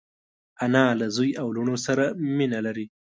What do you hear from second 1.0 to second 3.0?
زوی او لوڼو سره مینه لري